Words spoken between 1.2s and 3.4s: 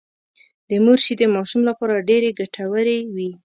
د ماشوم لپاره ډېرې ګټورې وي